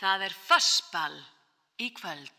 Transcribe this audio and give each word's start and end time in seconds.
Það 0.00 0.22
er 0.24 0.32
fossball 0.32 1.18
í 1.84 1.92
kvöld. 1.92 2.32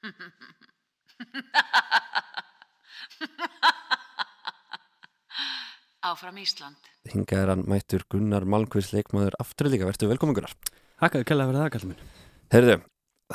Áfram 6.10 6.36
Ísland. 6.40 6.76
Hingað 7.08 7.42
er 7.42 7.50
hann 7.54 7.64
mættur 7.68 8.02
Gunnar 8.12 8.44
Malmqvist 8.48 8.92
leikmaður 8.92 9.34
aftur 9.40 9.66
líka, 9.72 9.88
verður 9.88 10.12
velkomin 10.12 10.36
Gunnar. 10.36 10.54
Hakkaðu 11.00 11.24
kella 11.28 11.46
fyrir 11.48 11.60
það, 11.62 11.72
kallum 11.74 11.90
minn. 11.94 12.04
Herðu, 12.52 12.76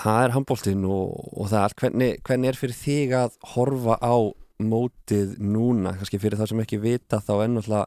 það 0.06 0.20
er 0.22 0.34
handbóltinn 0.38 0.84
og, 0.86 1.06
og 1.34 1.46
það 1.50 1.60
er 1.60 1.66
allt, 1.66 1.80
hvernig, 1.82 2.12
hvernig 2.30 2.48
er 2.52 2.60
fyrir 2.62 2.78
þig 2.78 3.10
að 3.24 3.32
horfa 3.56 3.96
á 4.06 4.16
mótið 4.62 5.30
núna, 5.42 5.90
kannski 5.98 6.22
fyrir 6.22 6.38
það 6.40 6.50
sem 6.54 6.64
ekki 6.66 6.84
vita 6.84 7.18
þá 7.26 7.34
ennáttúrulega 7.48 7.86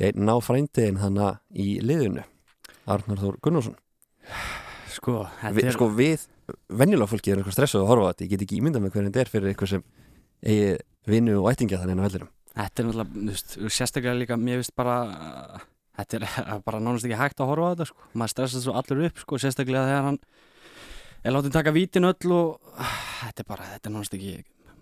ég 0.00 0.10
ná 0.16 0.34
frændiðin 0.40 1.02
hana 1.02 1.28
í 1.52 1.76
liðinu, 1.84 2.24
Arnar 2.90 3.20
Þór 3.20 3.38
Gunnarsson. 3.44 3.76
Sko, 4.92 5.24
Vi, 5.54 5.64
er... 5.64 5.72
sko 5.74 5.88
við, 5.94 6.26
venjulega 6.68 7.10
fólki 7.10 7.32
er 7.32 7.40
eitthvað 7.40 7.56
stressuð 7.56 7.84
að 7.84 7.90
horfa 7.90 8.12
þetta, 8.12 8.24
ég 8.26 8.32
get 8.34 8.44
ekki 8.46 8.58
ímyndað 8.60 8.84
með 8.84 8.94
hvernig 8.96 9.12
þetta 9.12 9.22
er 9.24 9.32
fyrir 9.32 9.50
eitthvað 9.52 9.72
sem 9.72 9.84
eigi 10.42 10.70
vinnu 11.10 11.36
og 11.40 11.50
ættingja 11.50 11.80
þannig 11.80 11.96
en 11.96 12.02
á 12.02 12.06
vellirum. 12.06 12.32
Þetta 12.52 12.82
er 12.82 12.88
náttúrulega, 12.88 13.70
sérstaklega 13.72 14.18
líka, 14.18 14.38
mér 14.38 14.60
veist 14.60 14.74
bara, 14.76 14.96
þetta 15.98 16.18
er 16.20 16.26
bara 16.66 16.82
nánast 16.82 17.08
ekki 17.08 17.18
hægt 17.18 17.42
að 17.42 17.52
horfa 17.52 17.70
á 17.70 17.72
þetta, 17.72 17.88
sko. 17.90 18.08
Maður 18.12 18.34
stressast 18.34 18.66
svo 18.66 18.76
allur 18.78 19.04
upp, 19.08 19.22
sko, 19.24 19.40
sérstaklega 19.42 19.88
þegar 19.88 20.08
hann 20.10 20.20
er 21.22 21.36
látið 21.36 21.56
taka 21.56 21.74
vítin 21.74 22.08
öll 22.10 22.34
og 22.36 22.82
þetta 23.22 23.46
er 23.46 23.48
bara, 23.48 23.70
þetta 23.76 23.90
er 23.90 23.96
nánast 23.96 24.18
ekki 24.18 24.34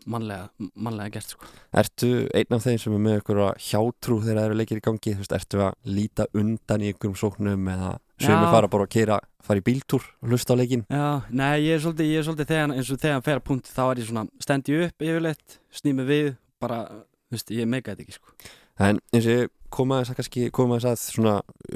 mannlega, 0.06 0.48
mannlega 0.74 1.14
gert, 1.16 1.34
sko. 1.34 1.48
Ertu 1.82 2.10
einn 2.36 2.56
af 2.56 2.64
þeim 2.64 2.78
sem 2.80 2.94
er 2.96 3.02
með 3.04 3.18
ykkur 3.20 3.40
hjátrú 3.66 4.20
þegar 4.24 4.40
það 4.40 4.46
eru 4.48 4.58
leikir 4.60 4.80
í 4.80 4.84
gangi, 4.86 5.14
þú 5.16 5.24
veist, 5.24 5.34
ertu 5.36 5.62
að 5.66 5.92
líta 5.98 6.26
undan 6.36 6.84
í 6.84 6.92
ykkurum 6.94 7.18
sóknum 7.20 7.68
eða 7.74 7.92
sögum 8.20 8.54
fara 8.54 8.70
bara 8.72 8.86
að 8.86 8.92
kera, 8.96 9.20
fara 9.44 9.62
í 9.62 9.66
bíltúr 9.66 10.04
og 10.20 10.32
hlusta 10.32 10.56
á 10.56 10.60
leikin? 10.60 10.84
Já, 10.88 11.06
nei, 11.28 11.54
ég 11.66 11.76
er 11.76 11.84
svolítið, 11.84 12.10
ég 12.12 12.22
er 12.22 12.28
svolítið 12.28 12.52
þegar, 12.52 12.74
eins 12.76 12.90
og 12.90 13.00
þegar 13.00 13.16
hann 13.16 13.28
fer 13.28 13.40
að 13.40 13.46
punkt, 13.48 13.70
þá 13.70 13.82
er 13.86 14.02
ég 14.02 14.10
svona, 14.10 14.26
stendi 14.44 14.76
upp 14.86 15.06
yfirleitt, 15.06 15.56
snými 15.80 16.06
við, 16.08 16.28
bara, 16.60 16.82
þú 17.28 17.38
veist, 17.38 17.54
ég 17.56 17.70
meika 17.70 17.94
þetta 17.94 18.06
ekki, 18.06 18.18
sko. 18.18 18.52
En 18.80 19.00
eins 19.12 19.26
og 19.26 19.34
ég 19.36 19.50
kom 19.72 19.92
aðeins 19.94 20.12
að 20.12 20.20
kannski 20.20 20.46
koma 20.56 20.78
aðeins 20.78 20.88
að 20.90 21.02
svona 21.14 21.34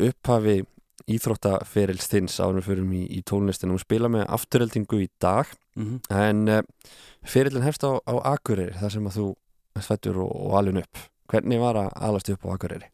upphafi 0.09 0.59
íþróttaferils 1.11 2.09
þins 2.09 2.39
árum 2.41 2.61
við 2.61 2.69
förum 2.71 2.93
í, 2.97 3.03
í 3.13 3.21
tónlistinu 3.27 3.77
og 3.77 3.83
spila 3.83 4.11
með 4.13 4.27
afturheldingu 4.37 5.03
í 5.05 5.11
dag. 5.23 5.51
Mm 5.77 6.01
en 6.15 6.49
uh, 6.49 6.63
ferillin 7.27 7.65
hefst 7.65 7.85
á, 7.85 7.99
á 8.07 8.15
Akureyri 8.35 8.77
þar 8.79 8.93
sem 8.95 9.07
að 9.11 9.19
þú 9.19 9.29
fættur 9.83 10.21
og, 10.23 10.33
og 10.33 10.59
alveg 10.61 10.85
upp. 10.85 11.07
Hvernig 11.33 11.61
var 11.61 11.81
að 11.81 11.93
alast 12.09 12.31
upp 12.31 12.45
á 12.47 12.53
Akureyri? 12.55 12.91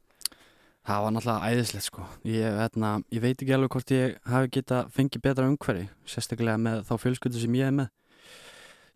Það 0.87 1.03
var 1.05 1.13
náttúrulega 1.15 1.51
æðislegt 1.51 1.87
sko. 1.87 2.05
Ég, 2.25 2.57
hérna, 2.57 2.93
ég 3.13 3.23
veit 3.23 3.37
ekki 3.37 3.55
alveg 3.55 3.75
hvort 3.75 3.91
ég 3.95 4.17
hafi 4.27 4.53
geta 4.57 4.85
fengið 4.95 5.25
betra 5.27 5.49
umhverfi 5.51 5.89
sérstaklega 6.09 6.57
með 6.59 6.87
þá 6.89 6.95
fjölskyldu 7.05 7.43
sem 7.43 7.59
ég 7.59 7.69
er 7.69 7.77
með 7.77 7.91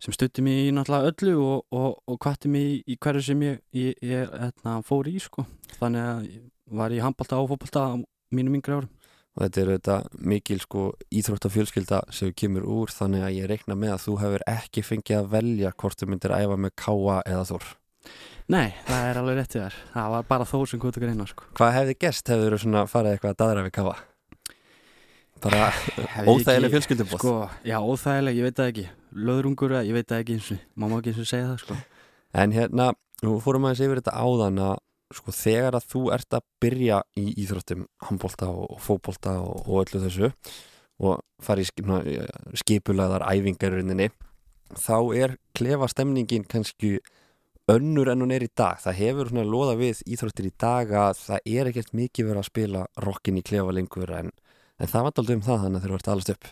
sem 0.01 0.15
stutti 0.15 0.43
mig 0.43 0.65
í 0.65 0.73
náttúrulega 0.75 1.11
öllu 1.13 1.35
og, 1.45 1.61
og, 1.71 2.01
og 2.09 2.19
kvatti 2.21 2.51
mig 2.51 2.65
í, 2.65 2.75
í 2.93 2.97
hverju 2.99 3.23
sem 3.29 3.45
ég, 3.45 3.61
ég, 3.77 3.95
ég 4.03 4.33
hérna, 4.33 4.79
fór 4.85 5.07
í 5.09 5.15
sko. 5.23 5.45
Þannig 5.77 6.09
að 6.09 6.27
var 6.75 6.93
ég 6.95 7.05
handbalta 7.05 7.39
og 7.39 7.51
fótbalta 7.53 7.85
á 7.85 7.93
mínum 8.33 8.57
yngri 8.57 8.75
árum 8.75 8.91
og 9.35 9.43
þetta 9.43 9.61
er 9.61 9.71
þetta 9.73 9.95
mikil 10.31 10.59
sko 10.63 10.83
íþróttafjölskylda 11.11 12.01
sem 12.15 12.31
kemur 12.37 12.67
úr 12.71 12.93
þannig 12.95 13.25
að 13.27 13.35
ég 13.35 13.49
reikna 13.51 13.75
með 13.79 13.95
að 13.97 14.03
þú 14.05 14.15
hefur 14.23 14.45
ekki 14.47 14.83
fengið 14.85 15.19
að 15.19 15.31
velja 15.35 15.73
hvort 15.75 15.99
þú 15.99 16.09
myndir 16.11 16.35
æfa 16.37 16.57
með 16.65 16.75
Káa 16.79 17.17
eða 17.25 17.45
Þór. 17.51 17.69
Nei, 18.53 18.75
það 18.85 19.07
er 19.09 19.19
alveg 19.19 19.39
réttið 19.39 19.63
þar 19.65 19.77
það 19.95 20.11
var 20.15 20.27
bara 20.29 20.47
þó 20.47 20.57
sem 20.69 20.81
kvota 20.81 21.01
greina 21.03 21.27
sko. 21.27 21.47
Hvað 21.57 21.73
hefði 21.79 21.97
gerst 22.05 22.31
hefur 22.31 22.55
þú 22.55 22.61
svona 22.63 22.85
farið 22.87 23.15
eitthvað 23.15 23.33
að 23.33 23.39
daðra 23.41 23.65
við 23.65 23.75
Káa? 23.79 23.95
Bara 25.45 25.65
óþægileg 26.25 26.71
fjölskyldubóð 26.73 27.19
Sko, 27.19 27.33
já, 27.67 27.75
óþægileg, 27.81 28.37
ég 28.39 28.47
veit 28.47 28.59
það 28.59 28.69
ekki. 28.71 28.85
Löðrungur, 29.25 29.75
ég 29.83 29.97
veit 29.97 30.07
það 30.07 30.21
ekki 30.23 30.37
eins 30.37 30.51
og 30.53 30.61
má 30.79 30.87
má 30.87 30.95
ekki 30.99 31.11
eins 31.11 31.19
og 31.21 31.27
segja 31.29 31.49
það 31.49 31.59
sko. 31.65 31.77
En 32.35 32.55
hérna, 32.55 32.87
nú 33.25 33.35
fórum 33.43 33.67
aðeins 33.67 33.83
yfir 33.83 34.01
þetta 34.01 34.15
áðan 34.15 34.61
að 34.63 34.77
sko 35.15 35.33
þegar 35.35 35.77
að 35.79 35.89
þú 35.93 36.03
ert 36.15 36.37
að 36.37 36.45
byrja 36.63 37.01
í 37.19 37.25
íþróttum 37.43 37.85
handbólta 38.07 38.49
og, 38.51 38.77
fótbólta 38.83 39.37
og, 39.41 39.65
og 39.65 39.83
öllu 39.85 40.03
þessu 40.05 40.31
og 41.05 41.19
fara 41.43 41.63
í 41.63 41.67
skip, 41.67 41.91
skipulaðar 42.61 43.25
æfingaruninni 43.27 44.09
þá 44.75 44.97
er 45.15 45.37
klefa 45.55 45.89
stemningin 45.91 46.47
kannski 46.49 46.97
önnur 47.71 48.11
en 48.11 48.21
hún 48.21 48.33
er 48.35 48.45
í 48.45 48.51
dag. 48.51 48.77
Það 48.81 48.99
hefur 48.99 49.31
svona 49.31 49.45
loða 49.47 49.77
við 49.79 50.03
íþróttir 50.05 50.49
í 50.49 50.53
dag 50.61 50.91
að 50.91 51.21
það 51.23 51.49
er 51.57 51.71
ekkert 51.71 51.95
mikið 51.97 52.29
verið 52.29 52.41
að 52.41 52.49
spila 52.49 52.83
rockin 53.05 53.39
í 53.39 53.45
klefa 53.45 53.73
lengur 53.73 54.13
en, 54.19 54.31
en 54.77 54.91
það 54.91 55.07
var 55.07 55.19
aldrei 55.21 55.37
um 55.37 55.45
það 55.45 55.63
þannig 55.63 55.79
að 55.79 55.85
þeir 55.85 55.93
eru 55.95 56.01
að 56.01 56.13
alast 56.15 56.33
upp 56.35 56.51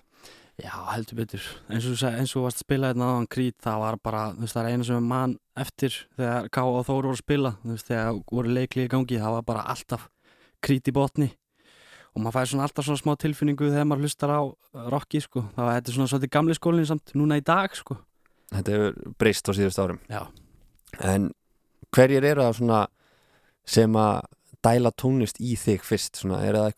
Já, 0.62 0.74
heldur 0.92 1.18
betur. 1.18 1.46
Eins 1.74 1.88
og 1.90 1.98
þú 1.98 2.42
varst 2.44 2.60
að 2.60 2.66
spila 2.68 2.90
hérna 2.92 3.08
áðan 3.10 3.30
krít, 3.34 3.56
það 3.64 3.78
var 3.82 3.96
bara, 4.06 4.34
þú 4.36 4.40
veist, 4.44 4.54
það 4.54 4.64
er 4.64 4.70
einu 4.74 4.84
sem 4.86 4.98
er 5.00 5.08
mann 5.10 5.34
eftir 5.58 5.96
þegar 6.14 6.50
K 6.54 6.58
og 6.62 6.86
Þór 6.86 7.00
voru 7.00 7.10
að 7.10 7.22
spila, 7.24 7.52
þú 7.64 7.70
veist, 7.72 7.88
þegar 7.88 8.20
voru 8.30 8.50
leikli 8.54 8.86
í 8.86 8.92
gangi, 8.92 9.18
það 9.24 9.34
var 9.34 9.44
bara 9.48 9.64
alltaf 9.74 10.04
krít 10.64 10.88
í 10.88 10.94
botni 10.94 11.30
og 12.14 12.22
maður 12.22 12.36
fæði 12.38 12.52
svona 12.52 12.64
alltaf 12.68 12.86
svona 12.86 13.02
smá 13.02 13.14
tilfinningu 13.18 13.72
þegar 13.72 13.88
maður 13.90 14.06
hlustar 14.06 14.30
á 14.30 14.42
uh, 14.46 14.54
rocki, 14.94 15.18
sko. 15.26 15.42
Það 15.56 15.66
var 15.66 15.74
þetta 15.80 15.90
er 15.90 15.96
svona 15.98 16.10
svolítið 16.12 16.34
gamli 16.38 16.54
skólinn 16.60 16.90
samt 16.92 17.08
núna 17.18 17.42
í 17.42 17.46
dag, 17.46 17.74
sko. 17.74 17.98
Þetta 18.54 18.76
hefur 18.76 19.18
breyst 19.18 19.50
á 19.50 19.52
síðust 19.58 19.82
árum 19.82 20.00
Já. 20.06 20.22
En 21.02 21.32
hverjir 21.90 22.24
eru 22.30 22.46
það 22.46 22.58
svona 22.60 22.88
sem 23.66 23.98
að 23.98 24.22
dæla 24.64 24.94
tónlist 24.94 25.42
í 25.42 25.58
þig 25.58 25.82
fyrst? 25.82 26.22
Svona, 26.22 26.46
er 26.46 26.54
það 26.54 26.78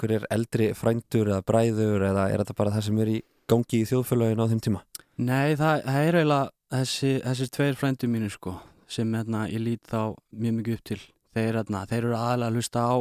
gangi 3.49 3.81
í 3.81 3.87
þjóðfélagin 3.89 4.41
á 4.41 4.49
þeim 4.51 4.61
tíma? 4.67 4.83
Nei, 5.15 5.55
það, 5.59 5.83
það 5.87 5.99
er 6.09 6.17
eiginlega 6.19 6.51
þessi, 6.75 7.11
þessi 7.23 7.49
tveir 7.55 7.79
frændu 7.79 8.09
mínu, 8.11 8.29
sko, 8.33 8.55
sem 8.91 9.13
hérna, 9.15 9.45
ég 9.51 9.63
lít 9.63 9.83
þá 9.91 10.15
mjög 10.35 10.57
mikið 10.59 10.77
upp 10.77 10.85
til. 10.91 10.99
Þeir, 11.35 11.59
hérna, 11.61 11.83
þeir 11.89 12.01
eru 12.01 12.17
aðalega 12.17 12.51
að 12.51 12.59
hlusta 12.59 12.85
á 12.85 12.95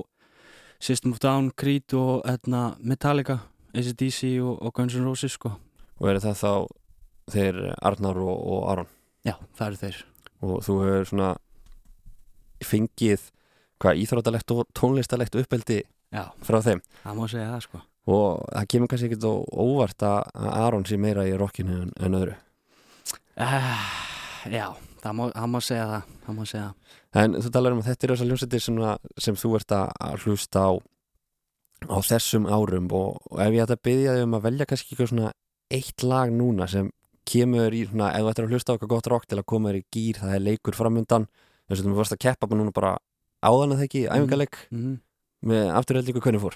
System 0.85 1.15
of 1.15 1.21
Down, 1.23 1.51
Creed 1.57 1.95
og 1.97 2.25
hérna, 2.29 2.65
Metallica, 2.83 3.39
ACDC 3.75 4.35
og, 4.45 4.59
og 4.61 4.75
Guns 4.77 4.97
N' 4.99 5.07
Roses, 5.07 5.39
sko. 5.39 5.55
Og 6.03 6.11
er 6.11 6.21
það 6.23 6.41
þá 6.43 6.53
þeir 7.35 7.61
Arnar 7.81 8.21
og, 8.21 8.35
og 8.35 8.67
Aron? 8.73 8.91
Já, 9.25 9.39
það 9.57 9.67
eru 9.71 9.81
þeir. 9.85 10.03
Og 10.45 10.59
þú 10.67 10.79
hefur 10.83 11.09
svona 11.09 11.31
fengið 12.65 13.31
hvað 13.83 14.01
íþróttalegt 14.05 14.55
og 14.55 14.65
tónlistalegt 14.77 15.37
uppeldi 15.41 15.83
Já, 16.15 16.29
frá 16.47 16.61
þeim 16.63 16.81
það 17.03 17.19
má 17.19 17.25
segja 17.31 17.51
það, 17.51 17.65
sko. 17.67 17.81
Og 18.11 18.43
það 18.53 18.67
kemur 18.73 18.91
kannski 18.93 19.09
ekkert 19.11 19.27
ó- 19.29 19.47
óvart 19.65 20.05
að 20.05 20.49
Aron 20.53 20.85
sé 20.89 20.99
meira 21.01 21.25
í 21.29 21.37
rockinu 21.41 21.83
en, 21.85 21.93
en 22.01 22.17
öðru. 22.19 22.35
Uh, 23.35 23.85
já, 24.53 24.67
það 25.03 25.17
má, 25.19 25.23
má 25.51 25.61
segja 25.65 25.87
það, 25.91 26.11
það 26.27 26.37
má 26.39 26.43
segja. 26.51 26.67
En 27.25 27.39
þú 27.41 27.53
talar 27.55 27.75
um 27.77 27.81
að 27.83 27.89
þetta 27.91 28.07
eru 28.07 28.17
þessar 28.17 28.29
hljómsveitir 28.31 28.65
sem, 28.65 28.83
sem 29.29 29.39
þú 29.41 29.55
ert 29.59 29.75
að 29.79 30.27
hlusta 30.27 30.67
á 30.69 30.73
á 31.85 31.97
þessum 32.01 32.47
árum 32.49 32.87
og, 32.97 33.19
og 33.31 33.41
ef 33.45 33.53
ég 33.53 33.65
ætti 33.65 33.77
að 33.77 33.83
byggja 33.89 34.13
þig 34.17 34.27
um 34.29 34.37
að 34.39 34.45
velja 34.47 34.67
kannski 34.71 34.93
eitthvað 34.95 35.11
svona 35.11 35.33
eitt 35.75 36.05
lag 36.07 36.31
núna 36.33 36.69
sem 36.71 36.91
kemur 37.29 37.75
í 37.77 37.83
svona, 37.89 38.13
ef 38.15 38.25
þú 38.25 38.31
ættir 38.31 38.47
að 38.47 38.55
hlusta 38.55 38.73
á 38.73 38.75
eitthvað 38.77 38.93
gott 38.95 39.11
rock 39.13 39.27
til 39.29 39.41
að 39.41 39.49
koma 39.53 39.73
þér 39.73 39.81
í 39.81 39.85
gýr, 39.97 40.21
það 40.21 40.37
er 40.37 40.45
leikur 40.45 40.77
framundan. 40.77 41.27
Þess 41.69 41.81
að 41.83 41.89
þú 41.91 41.99
varst 41.99 42.15
að 42.17 42.23
keppa 42.25 42.49
bara 42.49 42.61
núna 42.61 42.75
bara 42.77 42.95
áðan 43.45 43.75
að 43.75 43.81
það 43.83 43.87
ekki, 43.89 44.05
æfingarleik 44.13 44.61
Mm 44.71 44.95
með 45.45 45.67
afturhaldingu 45.77 46.23
hvernig 46.25 46.41
fór 46.41 46.55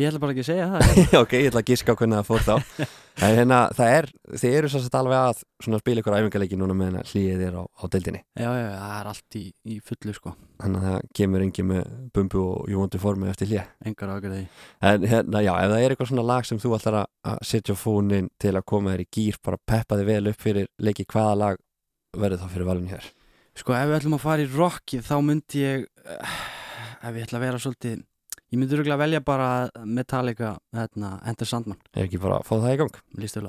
Ég 0.00 0.08
ætla 0.08 0.20
bara 0.22 0.32
ekki 0.32 0.40
að 0.40 0.46
segja 0.48 0.66
það. 0.72 1.00
ok, 1.22 1.32
ég 1.36 1.48
ætla 1.50 1.60
að 1.60 1.68
giska 1.68 1.92
á 1.92 1.96
hvernig 2.00 2.16
það 2.16 2.28
fór 2.30 2.44
þá 2.46 2.52
en 3.26 3.34
hérna, 3.36 3.56
það 3.76 3.90
er, 3.98 4.06
þið 4.40 4.54
eru 4.56 4.68
svo 4.72 4.80
sett 4.80 4.94
alveg 4.96 5.18
að 5.20 5.42
spila 5.82 6.00
ykkur 6.00 6.14
æfingarleiki 6.16 6.56
núna 6.56 6.76
meðan 6.76 7.04
hlýðið 7.10 7.42
er 7.44 7.58
á, 7.60 7.62
á 7.68 7.84
deildinni 7.92 8.22
já, 8.40 8.46
já, 8.56 8.68
það 8.72 8.94
er 8.96 9.10
allt 9.10 9.36
í, 9.36 9.42
í 9.68 9.76
fullu, 9.84 10.14
sko. 10.16 10.32
þannig 10.62 10.80
að 10.80 10.86
það 10.88 11.10
kemur 11.20 11.44
engi 11.44 11.64
með 11.68 11.90
bumbu 12.16 12.44
og 12.46 12.70
júvondu 12.72 13.00
formi 13.02 13.28
eftir 13.28 13.50
hlýja 13.50 13.64
Engar 13.84 14.14
ágjörði. 14.16 14.40
En 14.88 15.04
hérna, 15.12 15.42
já, 15.44 15.52
ef 15.60 15.72
það 15.74 15.84
er 15.84 15.94
eitthvað 15.94 16.10
svona 16.14 16.24
lag 16.30 16.48
sem 16.48 16.62
þú 16.62 16.72
ætlar 16.78 16.96
að- 17.02 17.42
setja 17.52 17.76
fónin 17.76 18.30
til 18.40 18.54
að 18.56 18.64
koma 18.72 18.94
þér 18.94 19.04
í 19.04 19.08
gýr, 19.18 19.36
bara 19.44 19.60
peppa 19.60 19.98
þig 20.00 20.08
vel 20.08 20.32
upp 20.32 20.40
fyrir 20.40 20.70
leiki, 20.80 21.04
hvaða 21.12 21.36
lag 21.42 21.60
verður 22.16 22.40
þá 22.46 22.48
fyrir 22.56 22.70
valinu 22.70 22.94
hér? 22.94 23.10
Sko, 23.60 23.76
ef 23.76 23.90
við 23.92 23.98
ætlum 24.00 24.16
að 24.16 24.24
fara 24.24 24.46
í 24.46 24.48
rockið, 24.56 25.04
þá 25.04 25.14
myndi 25.28 25.60
ég, 25.66 25.84
uh, 26.08 26.36
ef 27.04 27.12
ég 27.18 27.26
ætla 27.26 27.36
að 27.42 27.44
vera 27.44 27.60
svolítið, 27.60 28.00
ég 28.52 28.58
myndi 28.60 28.76
örgulega 28.76 29.00
velja 29.00 29.20
bara 29.24 29.48
Metallica, 29.84 30.56
hérna, 30.76 31.14
Enter 31.26 31.46
Sandman, 31.48 31.78
Er 31.96 32.04
ekki 32.06 32.20
bara 32.22 32.40
að 32.40 32.48
fá 32.50 32.54
það 32.58 32.74
í 32.74 32.80
gang? 32.84 33.00
lístu 33.18 33.40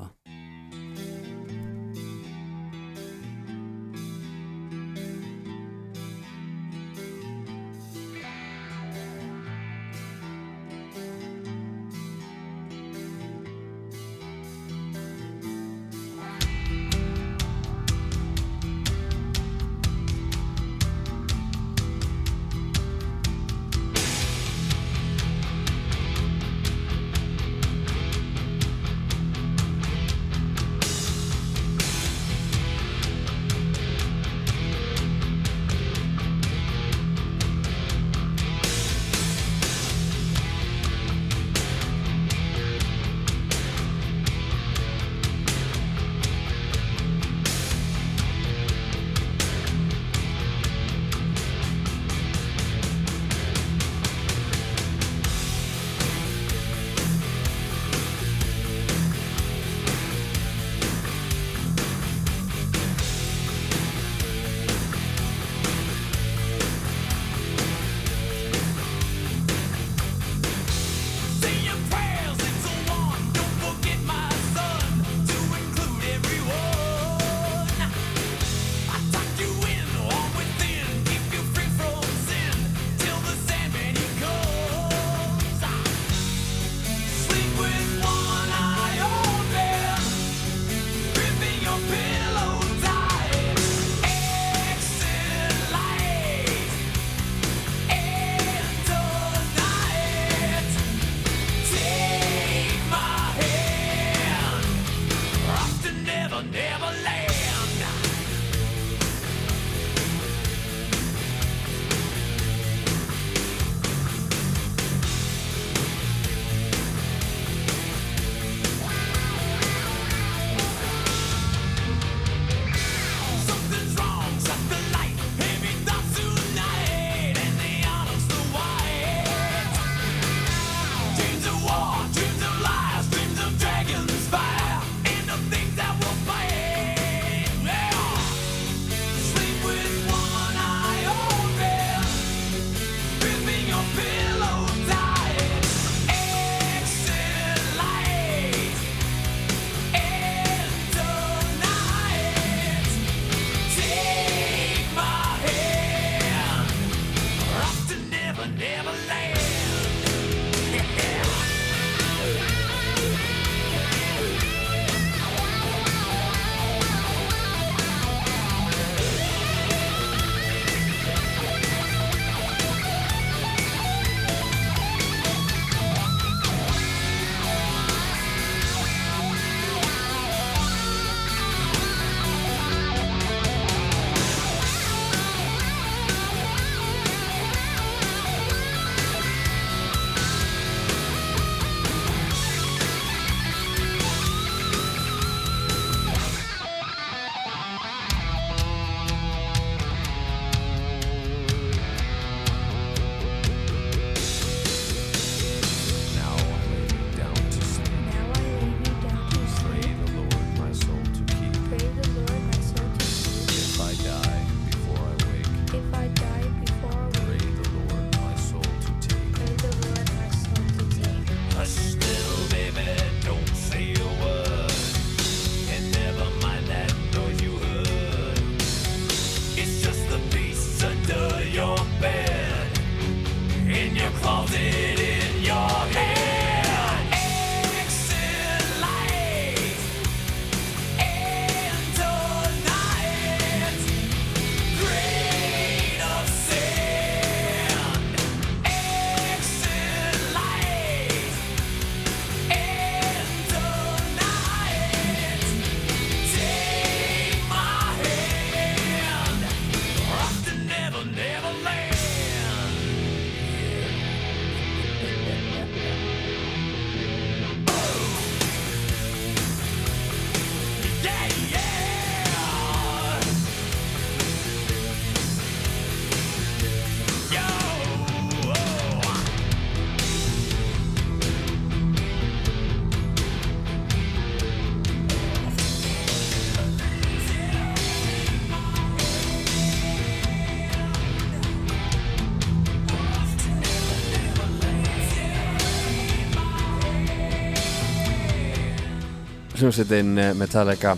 hljómsveitin 299.63 300.17
eh, 300.17 300.33
Metallica. 300.35 300.97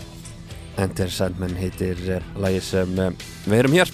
Enter 0.81 1.09
Sandman 1.09 1.53
heitir 1.53 1.99
eh, 2.09 2.23
lagi 2.41 2.57
sem 2.65 2.95
eh, 2.97 3.11
við 3.45 3.59
erum 3.59 3.75
hér. 3.77 3.91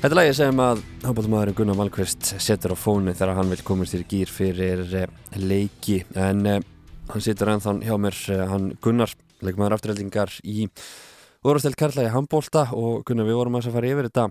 Þetta 0.00 0.08
er 0.08 0.16
lagi 0.16 0.32
sem 0.38 0.62
að 0.64 0.80
hópaðumæðurinn 1.02 1.56
Gunnar 1.58 1.76
Malmqvist 1.76 2.30
setur 2.40 2.72
á 2.72 2.76
fónu 2.80 3.12
þegar 3.12 3.36
hann 3.36 3.52
vil 3.52 3.60
komast 3.66 3.98
í 3.98 4.00
gýr 4.08 4.32
fyrir 4.32 4.96
leiki. 5.36 5.98
En 6.16 6.40
hann 6.46 7.26
situr 7.26 7.52
ennþá 7.52 7.76
hjá 7.84 7.94
mér 8.00 8.18
hann 8.48 8.72
Gunnar, 8.80 9.12
leikmaður 9.44 9.76
afturheldingar 9.76 10.32
í 10.40 10.70
Úrvastel 11.44 11.76
Karla 11.76 12.08
í 12.08 12.12
handbólta 12.16 12.70
og 12.72 13.04
Gunnar 13.04 13.28
við 13.28 13.42
vorum 13.42 13.60
að 13.60 13.74
fara 13.76 13.92
yfir 13.92 14.08
þetta. 14.08 14.30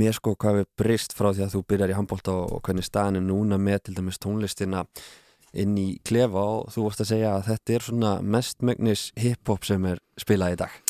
Með 0.00 0.16
sko 0.16 0.38
hvað 0.40 0.62
við 0.62 0.70
brist 0.80 1.18
frá 1.18 1.34
því 1.34 1.44
að 1.44 1.58
þú 1.58 1.66
byrjar 1.74 1.92
í 1.92 1.98
handbólta 2.00 2.40
og 2.40 2.62
hvernig 2.64 2.88
staðin 2.88 3.20
er 3.20 3.28
núna 3.34 3.60
með 3.60 3.84
til 3.84 4.00
dæmis 4.00 4.22
tónlistina 4.22 4.86
inn 5.52 5.74
í 5.80 5.88
klefa 6.06 6.42
og 6.60 6.70
þú 6.74 6.86
vorst 6.86 7.02
að 7.04 7.12
segja 7.14 7.34
að 7.36 7.48
þetta 7.50 7.76
er 7.76 7.86
svona 7.88 8.12
mestmögnis 8.22 9.08
hip-hop 9.18 9.66
sem 9.66 9.86
er 9.90 10.02
spilað 10.20 10.56
í 10.56 10.60
dag 10.64 10.80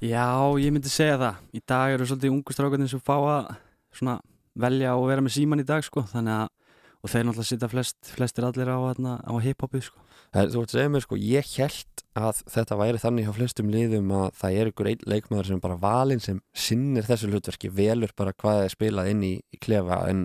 Já, 0.00 0.32
ég 0.56 0.72
myndi 0.72 0.88
segja 0.88 1.18
það. 1.20 1.40
Í 1.52 1.60
dag 1.68 1.92
eru 1.92 2.06
svolítið 2.08 2.32
ungu 2.32 2.54
strákarnir 2.56 2.88
sem 2.88 3.02
fá 3.04 3.18
að 3.18 3.50
svona, 3.92 4.14
velja 4.56 4.94
og 4.96 5.10
vera 5.10 5.20
með 5.20 5.34
síman 5.34 5.60
í 5.60 5.66
dag 5.68 5.84
sko. 5.84 6.06
Þannig 6.08 6.38
að, 6.38 6.78
og 7.04 7.12
þeir 7.12 7.26
náttúrulega 7.28 7.48
sitja 7.50 7.68
flest, 7.68 7.98
flestir 8.16 8.46
allir 8.48 8.70
á, 8.72 8.80
á 8.80 9.32
hiphopið 9.44 9.84
sko. 9.90 10.00
Það, 10.32 10.54
Þú 10.54 10.62
vart 10.62 10.72
að 10.72 10.78
segja 10.78 10.92
mér 10.94 11.04
sko, 11.04 11.18
ég 11.20 11.52
held 11.58 12.02
að 12.16 12.40
þetta 12.54 12.78
væri 12.80 13.02
þannig 13.02 13.28
hjá 13.28 13.34
flestum 13.36 13.74
liðum 13.74 14.14
að 14.16 14.26
það 14.40 14.56
er 14.62 14.72
ykkur 14.72 14.90
einn 14.94 15.04
leikmaður 15.12 15.50
sem 15.50 15.62
bara 15.66 15.78
valinn 15.84 16.24
sem 16.24 16.40
sinnir 16.56 17.08
þessu 17.10 17.28
hlutverki, 17.28 17.68
velur 17.68 18.16
bara 18.16 18.32
hvað 18.32 18.64
er 18.64 18.72
spilað 18.72 19.12
inn 19.12 19.26
í, 19.26 19.34
í 19.52 19.60
klefa 19.60 20.00
en 20.08 20.24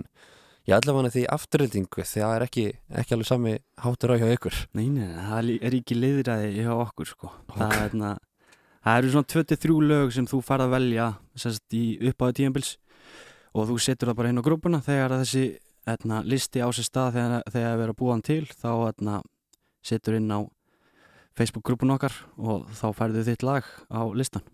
ég 0.66 0.74
ætla 0.76 0.94
að 0.98 1.12
því 1.14 1.24
afturreldingu 1.36 2.02
því 2.02 2.22
að 2.22 2.30
það 2.30 2.36
er 2.36 2.44
ekki, 2.46 2.64
ekki 3.02 3.16
alveg 3.16 3.28
sami 3.30 3.52
hátur 3.84 4.14
á 4.14 4.20
hjá 4.20 4.30
ykkur. 4.34 4.56
Nei, 4.74 4.88
nei, 4.90 5.06
það 5.14 5.36
er 5.38 5.66
er 5.68 5.76
ekki 5.78 5.98
liðræði 5.98 6.64
hjá 6.64 6.72
okkur 6.74 7.10
sko. 7.12 7.30
Það, 7.52 7.66
er, 7.66 7.78
þarna, 7.84 8.10
það 8.86 8.98
eru 9.02 9.12
svona 9.14 9.30
23 9.34 9.78
lög 9.92 10.16
sem 10.16 10.26
þú 10.26 10.42
farð 10.46 10.66
að 10.66 10.74
velja 10.74 11.06
sérst, 11.38 11.66
í 11.70 11.84
uppáðu 12.10 12.38
tíðanbils 12.40 12.72
og 13.56 13.70
þú 13.70 13.78
setur 13.80 14.10
það 14.10 14.18
bara 14.18 14.32
inn 14.32 14.42
á 14.42 14.46
grúpuna 14.48 14.82
þegar 14.84 15.16
þessi 15.20 15.46
þarna, 15.86 16.20
listi 16.26 16.62
á 16.62 16.68
sér 16.74 16.88
stað 16.88 17.14
þegar, 17.16 17.46
þegar 17.54 17.72
að 17.72 17.80
vera 17.84 17.96
búan 17.96 18.24
til 18.26 18.42
þá 18.50 18.68
þarna, 18.68 19.20
setur 19.86 20.18
inn 20.18 20.34
á 20.34 20.40
Facebook 21.36 21.66
grúpun 21.68 21.94
okkar 21.94 22.14
og 22.40 22.66
þá 22.74 22.86
færðu 22.96 23.24
þitt 23.26 23.44
lag 23.46 23.66
á 23.92 24.02
listan 24.16 24.44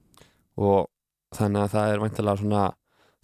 og 0.58 0.90
þannig 1.32 1.64
að 1.64 1.74
það 1.74 1.92
er 1.92 2.02
væntalega 2.02 2.40
svona 2.42 2.62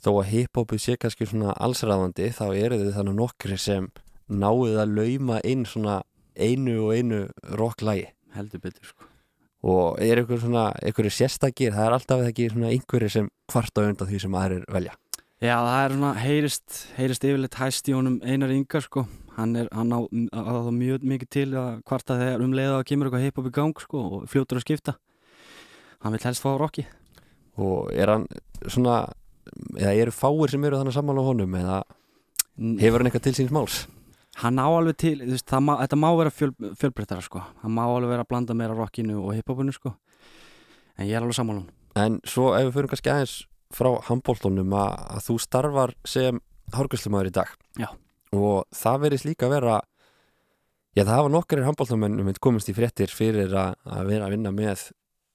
þó 0.03 0.13
að 0.13 0.31
hip-hopið 0.33 0.83
sé 0.83 0.97
kannski 1.01 1.27
svona 1.29 1.55
allsræðandi 1.59 2.31
þá 2.37 2.47
eru 2.53 2.79
þið 2.83 2.95
þannig 2.97 3.19
nokkri 3.19 3.59
sem 3.59 3.89
náið 4.29 4.81
að 4.83 4.95
lauma 4.99 5.41
inn 5.47 5.67
svona 5.67 6.01
einu 6.39 6.79
og 6.87 6.95
einu 6.95 7.21
rocklægi 7.59 8.09
heldur 8.37 8.63
betur 8.63 8.91
sko. 8.93 9.09
og 9.69 9.99
er 10.05 10.23
ykkur 10.23 10.39
svona, 10.45 10.71
ykkur 10.87 11.09
sérstakir 11.11 11.75
það 11.75 11.87
er 11.87 11.97
alltaf 11.97 12.25
ekki 12.29 12.51
svona 12.53 12.71
einhverju 12.71 13.11
sem 13.11 13.31
kvarta 13.51 13.89
undan 13.89 14.07
því 14.11 14.21
sem 14.23 14.37
aðrir 14.39 14.67
velja. 14.71 14.95
Já, 15.39 15.55
það 15.55 15.81
er 15.81 15.95
svona, 15.95 16.13
heyrist, 16.19 16.77
heyrist 16.99 17.25
yfirleitt 17.27 17.59
hæst 17.59 17.91
í 17.91 17.95
honum 17.95 18.21
Einar 18.27 18.51
Ingar 18.55 18.83
sko. 18.83 19.05
Hann 19.37 19.55
er, 19.59 19.69
hann 19.71 19.95
á, 19.95 20.03
á 20.35 20.53
það 20.67 20.73
mjög 20.75 21.05
mikið 21.11 21.31
til 21.31 21.49
að 21.59 21.83
kvarta 21.87 22.17
þegar 22.19 22.43
um 22.43 22.55
leiða 22.59 22.79
að 22.79 22.87
kemur 22.91 23.07
eitthvað 23.07 23.27
hip-hop 23.27 23.51
í 23.51 23.55
gang 23.55 23.83
sko 23.83 24.03
og 24.03 24.25
fljótur 24.31 24.59
að 24.59 24.67
skipta. 24.67 24.97
Hann 26.03 26.15
vil 26.15 26.25
helst 26.27 26.43
fá 26.43 26.51
rocki 26.59 26.87
og 27.59 27.91
er 27.91 28.13
hann 28.13 28.27
svona 28.71 29.01
eða 29.79 29.95
eru 29.95 30.15
fáir 30.15 30.53
sem 30.53 30.67
eru 30.69 30.81
þannig 30.81 30.97
sammála 30.97 31.25
á 31.25 31.29
honum 31.29 31.57
eða 31.61 31.79
hefur 32.83 33.01
hann 33.01 33.11
eitthvað 33.11 33.27
til 33.29 33.37
síns 33.39 33.55
máls? 33.55 33.87
Hann 34.39 34.61
á 34.63 34.67
alveg 34.71 34.99
til, 35.01 35.17
veist, 35.25 35.49
það 35.51 35.65
má, 35.67 35.73
þetta 35.81 35.99
má 35.99 36.09
vera 36.15 36.31
fjöl, 36.31 36.53
fjölbreyttara 36.79 37.25
sko, 37.25 37.43
hann 37.63 37.75
má 37.75 37.83
alveg 37.87 38.13
vera 38.13 38.27
að 38.27 38.31
blanda 38.31 38.55
meira 38.55 38.77
rockinu 38.79 39.19
og 39.25 39.35
hiphopinu 39.35 39.75
sko. 39.75 39.97
En 40.99 41.09
ég 41.09 41.17
er 41.19 41.25
alveg 41.25 41.39
sammála 41.39 41.65
hann 41.65 41.75
en 41.99 42.19
svo 42.29 42.53
ef 42.57 42.69
við 42.69 42.75
fyrir 42.77 42.93
kannski 42.93 43.13
aðeins 43.13 43.37
frá 43.75 43.91
handbóltunum 44.09 44.75
að, 44.77 44.93
að 45.17 45.25
þú 45.27 45.37
starfar 45.45 45.95
sem 46.09 46.41
hárgjöslumæður 46.75 47.31
í 47.31 47.35
dag. 47.39 47.53
Já. 47.81 47.89
og 48.37 48.67
það 48.77 49.03
verðist 49.05 49.25
líka 49.29 49.47
að 49.49 49.55
vera 49.57 49.77
já 50.97 51.03
það 51.03 51.15
hafa 51.15 51.33
nokkur 51.33 51.63
handbóltumennum 51.65 52.33
komist 52.45 52.69
í 52.69 52.75
fréttir 52.77 53.13
fyrir 53.13 53.55
að, 53.57 53.77
að 53.89 54.11
vera 54.13 54.27
að 54.27 54.35
vinna 54.37 54.53
með 54.53 54.89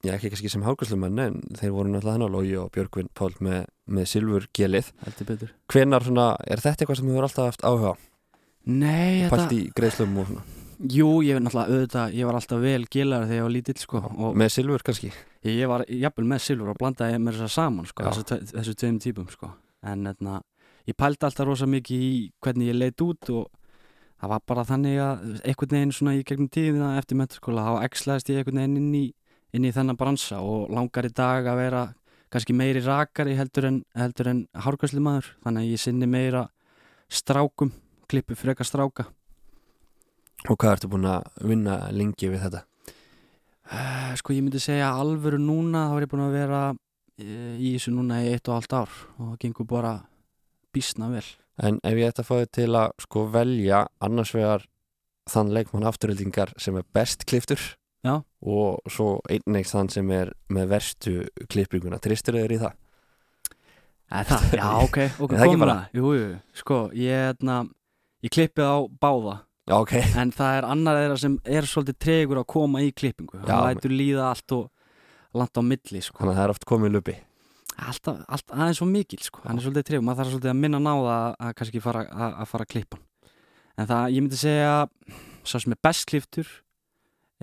já 0.04 0.14
ekki 0.18 0.32
kannski 0.34 0.50
sem 0.52 0.64
hárgjöslumenn 0.66 1.20
en 1.24 1.38
þeir 1.60 1.72
voru 1.76 1.92
náttúrulega 1.94 2.16
hann 2.18 2.26
á 2.28 2.34
Lógi 2.34 2.56
og 2.60 2.72
Björgvin 2.76 3.08
Pál 3.16 3.32
með, 3.40 3.62
með 3.88 4.10
Silfur 4.12 4.48
Gelið 4.58 4.90
heldur 5.06 5.30
betur 5.30 5.54
hvenar 5.72 6.04
svona, 6.08 6.26
er 6.48 6.60
þetta 6.64 6.84
eitthvað 6.84 7.00
sem 7.00 7.08
þú 7.08 7.16
hefur 7.16 7.28
alltaf 7.30 7.50
haft 7.52 7.64
áhuga 7.64 7.94
á? 7.94 7.96
Nei, 8.64 9.30
pælt 9.32 9.46
þetta, 9.48 9.56
í 9.60 9.72
greiðslum 9.78 10.20
og 10.24 10.28
svona 10.32 10.44
jú, 10.94 11.08
ég 11.24 11.40
auðvitað, 11.40 12.14
ég 12.18 12.28
var 12.28 12.36
alltaf 12.40 12.60
vel 12.64 12.86
gilar 12.92 13.24
þegar 13.28 13.38
ég 13.40 13.46
var 13.48 13.54
lítill 13.56 13.80
sko 13.80 14.02
og 14.04 14.36
með 14.40 14.54
Silfur 14.58 14.84
kannski 14.84 15.12
Ég, 15.44 15.58
ég 15.60 15.68
var 15.72 15.84
jafnvel 15.88 16.28
með 16.28 16.44
Silfur 16.44 16.72
og 16.74 16.80
blandaði 16.80 17.20
með 17.20 17.38
þess 17.40 17.48
að 17.48 17.54
saman 17.56 17.88
sko, 17.88 18.04
Já. 18.04 18.10
þessu, 18.12 18.26
tve- 18.28 18.52
þessu 18.54 18.76
tveim 18.80 19.00
típum 19.04 19.28
sko. 19.32 19.52
en 19.84 20.08
etna, 20.08 20.42
ég 20.88 20.96
pældi 21.00 21.28
alltaf 21.28 21.48
rosa 21.48 21.68
mikið 21.68 22.04
í 22.04 22.14
hvernig 22.44 22.72
ég 22.72 22.78
leit 22.80 23.02
út 23.04 23.30
og 23.36 23.50
það 24.24 24.32
var 24.34 24.44
bara 24.48 24.64
þannig 24.68 25.00
að 25.04 25.24
einhvern 25.44 25.76
veginn 25.76 25.92
svona 25.96 26.14
í 26.16 26.24
gegnum 26.24 26.48
tíðina 26.52 26.94
eftir 27.00 27.20
metaskóla 27.20 27.66
þá 27.68 27.84
ekslaðist 27.90 28.32
ég 28.32 28.40
einhvern 28.40 28.62
veginn 28.62 28.78
inn 28.80 28.94
í, 28.96 29.06
inn 29.54 29.68
í 29.68 29.74
þennan 29.74 30.00
bransa 30.00 30.42
og 30.42 30.72
langar 30.74 31.08
í 31.08 31.14
dag 31.14 31.48
að 31.48 31.60
vera 31.62 31.84
kannski 32.34 32.56
meiri 32.58 32.82
rakari 32.86 33.36
heldur 33.38 33.70
en, 33.70 33.82
heldur 33.98 34.32
en 34.32 34.46
hárgæslimaður 34.66 35.34
þannig 35.46 35.66
að 35.66 35.74
ég 35.74 35.84
sinni 35.84 36.10
meira 36.10 36.48
strákum 37.14 37.74
klippu 38.10 38.38
freka 38.38 38.66
stráka 38.66 39.08
og 40.50 40.58
hvað 40.58 40.78
ertu 40.78 40.90
búin 40.92 41.08
að 41.08 41.28
vinna 41.46 41.78
lengi 41.94 42.32
við 42.32 42.48
þetta? 42.48 42.64
Uh, 43.64 44.12
sko 44.20 44.34
ég 44.36 44.44
myndi 44.44 44.60
segja 44.60 44.92
alvöru 44.92 45.40
núna 45.40 45.88
þá 45.92 45.96
er 45.96 46.06
ég 46.08 46.12
búin 46.12 46.26
að 46.26 46.36
vera 46.36 46.64
uh, 46.74 47.54
í 47.56 47.76
þessu 47.78 47.94
núna 47.96 48.20
í 48.26 48.34
eitt 48.34 48.50
og 48.50 48.58
allt 48.58 48.76
ár 48.76 49.00
og 49.16 49.30
það 49.30 49.40
gengur 49.46 49.70
bara 49.70 49.94
bísna 50.74 51.08
vel 51.14 51.26
En 51.62 51.78
ef 51.86 51.98
ég 52.00 52.10
ætti 52.10 52.24
að 52.24 52.30
fá 52.30 52.36
þið 52.40 52.52
til 52.58 52.70
að 52.80 52.94
sko 53.06 53.24
velja 53.30 53.80
annars 54.02 54.34
vegar 54.34 54.66
þann 55.30 55.54
leikmann 55.54 55.86
afturöldingar 55.88 56.54
sem 56.58 56.78
er 56.80 56.88
best 56.96 57.28
kliftur. 57.30 57.62
Og 58.44 58.92
svo 58.92 59.18
einnig 59.32 59.68
þann 59.70 59.90
sem 59.94 60.10
er 60.16 60.34
með 60.54 60.72
verstu 60.74 61.14
klippinguna, 61.52 62.00
tristur 62.04 62.38
þér 62.40 62.56
í 62.56 62.60
það? 62.64 62.78
Eða 64.14 64.24
það, 64.30 64.46
já 64.60 64.68
ok, 64.84 65.00
ok, 65.26 65.34
Er 65.34 65.42
það 65.42 65.64
það 65.64 65.98
Jú, 66.00 66.14
jú, 66.18 66.30
sko, 66.60 66.80
ég, 66.98 67.34
etna, 67.34 67.58
ég 68.26 68.34
klippið 68.36 68.70
á 68.70 68.78
báða. 69.02 69.36
Já, 69.64 69.76
ok, 69.80 69.94
en 70.22 70.34
það 70.36 70.58
er 70.60 70.70
annar 70.76 71.00
þeirra 71.00 71.20
sem 71.24 71.38
er 71.60 71.70
svolítið 71.70 72.00
tregur 72.06 72.42
að 72.44 72.50
koma 72.56 72.84
í 72.84 72.92
klippingu. 72.92 73.40
Já, 73.42 73.54
hann 73.56 73.70
lætur 73.72 73.96
líða 73.96 74.28
allt 74.34 74.58
og 74.58 74.68
langt 75.40 75.58
á 75.58 75.64
milli 75.66 76.04
sko. 76.04 76.20
þannig 76.20 76.36
að 76.36 76.42
það 76.42 76.50
er 76.50 76.56
oft 76.58 76.68
komið 76.70 76.94
lupi. 76.98 77.16
Alltaf, 77.74 78.20
alltaf 78.30 78.54
aðeins 78.54 78.78
svo 78.78 78.86
mikil 78.86 79.18
sko. 79.24 79.42
hann 79.48 79.58
er 79.58 79.66
svolítið 79.66 79.88
tregur, 79.88 80.06
maður 80.06 80.22
þarf 80.22 80.36
svolítið 80.36 80.52
að 80.52 80.60
minna 80.62 80.84
ná 80.84 80.92
það 80.94 81.24
að, 81.32 81.56
kannski 81.58 81.82
fara 81.82 82.04
að, 82.06 82.36
að 82.44 82.52
fara 82.52 82.68
að 82.68 82.74
klippa 82.76 83.00
en 83.78 83.90
það, 83.90 84.04
ég 84.14 84.24
myndi 84.26 84.40
segja 84.40 84.74
sá 85.44 85.58
sem 85.58 85.74
er 85.76 85.82
best 85.84 86.06
kliftur 86.10 86.50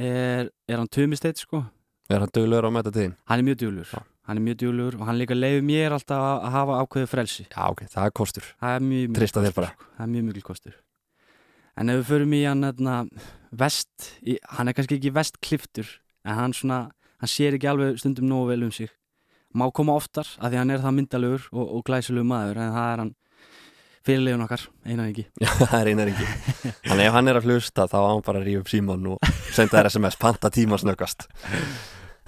er, 0.00 0.48
er 0.68 0.80
hann 0.80 0.88
tumisteit 0.90 1.38
sko 1.42 1.64
Er 2.10 2.18
hann 2.24 2.32
duglegur 2.34 2.66
á 2.66 2.70
metta 2.74 2.90
tíðin? 2.94 3.12
hann 3.30 3.38
er 3.42 3.46
mjög 3.46 3.58
djúlur 3.62 3.90
Já. 3.92 4.00
hann 4.26 4.38
er 4.40 4.44
mjög 4.46 4.56
djúlur 4.62 4.96
og 4.98 5.06
hann 5.06 5.18
líka 5.20 5.36
leiður 5.36 5.62
mér 5.68 5.94
alltaf 5.96 6.18
að, 6.20 6.38
að 6.48 6.54
hafa 6.56 6.78
ákveðið 6.84 7.10
frelsi 7.12 7.44
Já, 7.50 7.62
ok, 7.70 7.82
það 7.92 8.06
er 8.08 8.14
kostur 8.20 8.46
er 8.70 8.80
mjög 8.86 9.14
Treysta 9.18 9.44
þér 9.44 9.54
bara. 9.58 9.72
sko. 9.74 9.90
það 9.96 10.06
er 10.06 10.12
mjög 10.14 10.24
mikil 10.30 10.46
kostur 10.48 10.78
en 11.80 11.88
ef 11.92 12.00
við 12.00 12.08
förum 12.10 12.32
í 12.36 12.40
hann 12.44 12.64
etna, 12.66 12.94
vest, 13.56 14.08
í, 14.26 14.36
hann 14.56 14.68
er 14.68 14.76
kannski 14.76 14.98
ekki 14.98 15.12
vest 15.16 15.38
kliftur 15.44 15.88
en 16.26 16.34
hann 16.36 16.52
svona 16.56 16.80
hann 17.22 17.30
sér 17.30 17.56
ekki 17.56 17.70
alveg 17.70 18.00
stundum 18.02 18.26
nógu 18.28 18.50
vel 18.50 18.64
um 18.66 18.72
sig 18.74 18.90
má 19.54 19.66
koma 19.74 19.94
oftar 19.98 20.26
af 20.38 20.50
því 20.50 20.58
hann 20.60 20.70
er 20.74 20.82
það 20.82 20.96
myndalegur 20.98 21.46
og, 21.52 21.64
og 21.78 21.84
glæsilegur 21.86 22.26
maður 22.26 22.60
en 22.62 22.74
það 22.74 22.90
er 22.92 23.02
hann 23.04 23.14
fyrirlegin 24.06 24.44
okkar, 24.46 24.66
einan 24.86 25.10
ekki 25.10 25.26
Já, 25.40 25.50
það 25.70 25.78
er 25.80 25.92
einar 25.92 26.10
ekki 26.12 26.74
Þannig 26.88 27.06
ef 27.06 27.16
hann 27.16 27.30
er 27.30 27.40
að 27.40 27.48
hlusta 27.48 27.86
þá 27.90 27.96
á 28.00 28.08
hann 28.08 28.26
bara 28.26 28.42
að 28.42 28.50
rífa 28.50 28.64
upp 28.64 28.72
síman 28.72 29.08
og 29.12 29.32
senda 29.50 29.78
þér 29.78 29.90
SMS, 29.92 30.20
panta 30.20 30.52
tíma 30.54 30.80
snöggast 30.80 31.28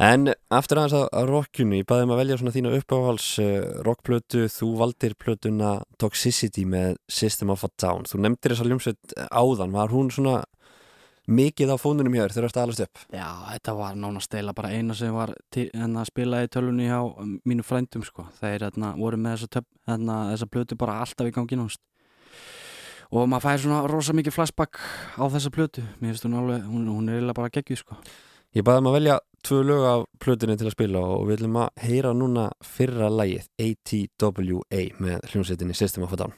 En 0.03 0.31
aftur 0.51 0.81
aðeins 0.81 0.95
að, 0.97 1.05
að 1.15 1.29
rockjunni, 1.29 1.83
ég 1.83 1.87
baði 1.87 2.07
um 2.07 2.15
að 2.15 2.21
velja 2.23 2.37
svona 2.41 2.53
þína 2.55 2.71
uppáhals 2.79 3.27
uh, 3.43 3.51
rockplötu, 3.87 4.47
þú 4.51 4.71
valdir 4.81 5.15
plötuna 5.21 5.75
Toxicity 6.01 6.65
með 6.67 6.97
System 7.13 7.53
of 7.55 7.63
a 7.69 7.71
Down, 7.77 8.09
þú 8.09 8.23
nefndir 8.25 8.55
þessa 8.55 8.67
ljómsveit 8.71 9.15
áðan, 9.29 9.77
var 9.77 9.93
hún 9.93 10.09
svona 10.11 10.41
mikið 11.31 11.75
á 11.75 11.77
fónunum 11.79 12.15
hjá 12.17 12.25
þér 12.25 12.35
þegar 12.35 12.43
þú 12.43 12.51
ert 12.51 12.59
að 12.59 12.67
alast 12.67 12.85
upp? 12.87 13.03
Já, 13.15 13.29
þetta 13.53 13.75
var 13.79 13.99
nánast 13.99 14.35
eila 14.35 14.55
bara 14.57 14.73
eina 14.75 14.97
sem 14.99 15.15
var 15.15 15.35
en 15.63 15.97
að 16.01 16.09
spila 16.11 16.43
í 16.43 16.51
tölunni 16.51 16.89
hjá 16.89 16.99
um, 17.03 17.37
mínu 17.49 17.67
frændum 17.67 18.05
sko. 18.07 18.27
þeir 18.41 18.67
hérna, 18.67 18.95
voru 18.99 19.21
með 19.21 19.37
þessa, 19.37 19.53
töp, 19.59 19.69
hérna, 19.89 20.19
þessa 20.33 20.51
plötu 20.51 20.79
bara 20.81 20.99
alltaf 21.05 21.31
í 21.31 21.35
gangi 21.35 21.61
náttúrulega 21.61 21.91
og 23.13 23.29
maður 23.29 23.45
fær 23.45 23.61
svona 23.61 23.81
rosa 23.91 24.15
mikið 24.17 24.35
flashback 24.35 24.81
á 25.21 25.25
þessa 25.29 25.53
plötu 25.53 25.85
mér 26.01 26.15
finnst 26.15 26.27
hún 26.27 26.39
alveg, 26.41 26.63
hún, 26.65 26.87
hún 26.89 27.11
er 27.11 27.19
eiginlega 27.19 27.39
bara 27.39 27.53
geggjuð 27.53 27.83
sko. 27.83 27.99
Ég 28.53 28.65
baði 28.65 28.83
um 28.83 28.89
að 28.91 28.97
velja 28.99 29.19
tvö 29.47 29.61
lög 29.65 29.85
af 29.89 30.07
plötunni 30.21 30.57
til 30.61 30.69
að 30.69 30.75
spila 30.77 31.05
og 31.15 31.27
við 31.29 31.39
ætlum 31.39 31.61
að 31.63 31.85
heyra 31.87 32.13
núna 32.17 32.49
fyrra 32.65 33.09
lagið 33.13 33.49
ATWA 33.57 34.83
með 35.01 35.29
hljómsveitinni 35.33 35.77
System 35.77 36.05
of 36.05 36.13
a 36.17 36.21
Down. 36.25 36.37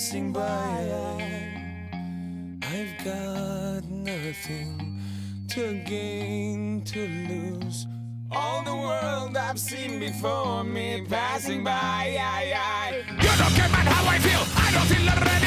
Passing 0.00 0.32
by. 0.32 0.40
I've 2.62 3.04
got 3.04 3.84
nothing 3.84 4.98
to 5.48 5.74
gain, 5.84 6.82
to 6.86 7.06
lose. 7.28 7.86
All 8.30 8.62
the 8.64 8.74
world 8.74 9.36
I've 9.36 9.60
seen 9.60 10.00
before 10.00 10.64
me 10.64 11.04
passing 11.06 11.62
by. 11.64 12.16
You 13.08 13.28
don't 13.40 13.54
care 13.54 13.66
about 13.66 13.86
how 13.94 14.08
I 14.08 14.18
feel. 14.20 14.42
I 14.56 14.70
don't 14.72 14.86
feel 14.86 15.06
it 15.06 15.39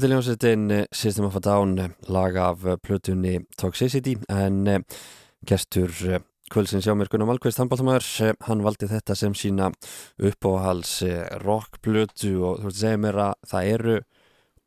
Þetta 0.00 0.08
er 0.08 0.12
ljónsettin 0.14 0.62
System 0.96 1.26
of 1.26 1.34
a 1.36 1.40
Down 1.44 1.72
eh, 1.76 1.90
lag 2.08 2.36
af 2.40 2.62
eh, 2.64 2.78
plötunni 2.80 3.34
Toxicity. 3.60 4.14
En 4.32 4.62
eh, 4.64 4.78
gestur 5.44 5.92
eh, 6.08 6.22
kvöldsins 6.48 6.86
hjá 6.88 6.94
mér 6.96 7.10
Gunnar 7.12 7.28
Malkvist 7.28 7.60
handbóltamæður, 7.60 8.30
hann 8.46 8.62
valdi 8.64 8.88
þetta 8.88 9.12
sem 9.20 9.34
sína 9.36 9.68
uppáhals 10.16 10.94
eh, 11.04 11.26
rockplötu. 11.44 12.32
Og 12.38 12.62
þú 12.62 12.70
veist 12.70 12.78
að 12.78 12.86
segja 12.86 13.02
mér 13.04 13.20
að 13.26 13.50
það 13.52 13.68
eru 13.74 13.98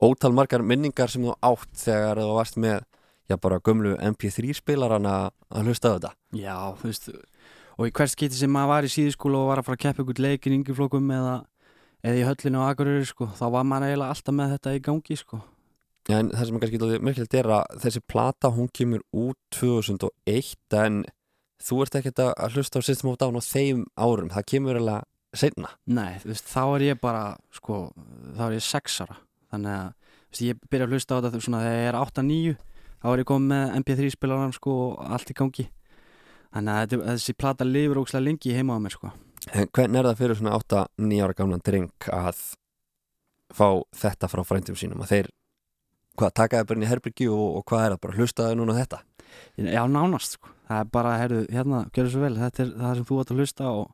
ótal 0.05 0.35
margar 0.37 0.67
minningar 0.69 1.09
sem 1.09 1.25
þú 1.25 1.33
átt 1.49 1.81
þegar 1.81 2.21
þú 2.21 2.29
varst 2.37 2.61
með 2.61 2.85
já 3.33 3.39
bara 3.41 3.61
gömlu 3.65 3.97
MP3 4.13 4.53
spilarana 4.61 5.15
að 5.49 5.71
hlusta 5.71 5.89
á 5.89 5.93
þetta. 5.95 6.13
Já, 6.43 6.57
þú 6.77 6.91
veist 6.91 7.09
og 7.73 7.89
í 7.89 7.93
hvert 7.97 8.13
skiti 8.13 8.37
sem 8.37 8.53
maður 8.53 8.69
var 8.75 8.85
í 8.85 8.93
síðuskóla 8.93 9.41
og 9.41 9.49
var 9.49 9.63
að 9.63 9.71
fara 9.71 9.79
að 9.79 9.83
keppa 9.87 10.05
ykkur 10.05 10.23
leikin 10.27 10.59
yngjuflokkum 10.59 11.09
eða, 11.17 11.35
eða 12.03 12.19
í 12.19 12.25
höllinu 12.27 12.61
á 12.61 12.69
Akureyri 12.69 13.07
sko, 13.07 13.29
þá 13.31 13.45
var 13.55 13.67
maður 13.67 13.93
eiginlega 13.93 14.15
alltaf 14.15 14.35
með 14.35 14.53
þetta 14.57 14.75
í 14.75 14.83
gangi 14.83 15.17
sko. 15.19 15.39
En 16.11 16.31
það 16.33 16.47
sem 16.49 16.57
er 16.57 16.63
kannski 16.63 16.99
merkilegt 17.07 17.35
er 17.39 17.49
að 17.55 17.77
þessi 17.85 18.01
plata 18.11 18.51
hún 18.51 18.67
kemur 18.75 19.05
út 19.15 19.39
2001 19.55 20.75
en 20.81 21.03
þú 21.63 21.79
ert 21.85 21.95
ekkert 21.99 22.19
að 22.25 22.57
hlusta 22.57 22.83
á 22.83 22.87
System 22.89 23.13
of 23.13 23.19
Down 23.21 23.39
á 23.39 23.43
þeim 23.43 23.85
árum, 23.95 24.31
það 24.33 24.49
kemur 24.51 24.81
alveg 24.81 25.07
seinna. 25.33 25.71
Nei, 25.87 26.19
þú 26.19 26.33
veist, 26.33 26.51
þá 26.51 26.63
er 26.65 26.85
ég 26.89 26.99
bara 27.01 27.23
sko, 27.55 27.79
þá 28.35 28.43
er 28.49 28.57
ég 28.57 28.67
sex 28.67 28.99
ára. 29.05 29.15
Þannig 29.53 29.77
að 29.77 29.87
þú 29.87 30.35
veist, 30.35 30.43
ég 30.49 30.67
byrja 30.67 30.89
að 30.89 30.97
hlusta 30.97 31.15
á 31.15 31.23
þetta 31.23 31.43
svona 31.47 31.63
þegar 31.63 31.79
ég 31.79 31.89
er 31.93 31.99
8-9 32.03 32.57
þá 33.03 33.07
er 33.13 33.23
ég 33.23 33.29
komið 33.31 33.53
með 33.53 33.77
MP3 33.79 34.11
spilaran 34.17 34.55
sko 34.55 34.75
og 34.89 35.03
allt 35.07 35.31
í 35.31 35.37
gangi. 35.39 35.69
Þannig 36.53 36.81
að 36.81 37.05
þessi 37.13 37.39
plata 37.39 37.65
lifur 37.65 38.03
ógslag 38.03 38.27
lengi 38.27 38.57
heima 38.57 38.75
á 38.75 38.83
mér 38.83 38.99
sko 38.99 39.13
En 39.51 39.69
hvernig 39.75 39.99
er 39.99 40.07
það 40.09 40.19
fyrir 40.21 40.39
svona 40.39 40.57
8-9 40.59 41.23
ára 41.25 41.37
gamlan 41.37 41.63
dreng 41.65 42.09
að 42.13 42.43
fá 43.53 43.67
þetta 43.97 44.29
frá 44.31 44.43
frændum 44.47 44.77
sínum 44.79 45.03
að 45.03 45.11
þeir, 45.13 45.31
hvað, 46.19 46.35
taka 46.39 46.61
það 46.61 46.69
bara 46.69 46.79
inn 46.79 46.85
í 46.85 46.91
herbyrgi 46.91 47.27
og, 47.33 47.47
og 47.59 47.65
hvað 47.69 47.85
er 47.85 47.95
það, 47.95 48.03
bara 48.05 48.17
hlustaðu 48.19 48.59
núna 48.59 48.77
þetta? 48.77 49.01
Já, 49.57 49.81
nánast 49.89 50.37
sko. 50.37 50.53
Það 50.69 50.79
er 50.79 50.89
bara, 50.93 51.17
herru, 51.19 51.41
hérna, 51.51 51.83
gjörðu 51.93 52.13
svo 52.13 52.21
vel 52.23 52.35
Þetta 52.39 52.63
er 52.63 52.71
það 52.79 52.95
sem 52.97 53.07
þú 53.09 53.19
átt 53.19 53.33
að 53.33 53.41
hlusta 53.41 53.71
og 53.73 53.91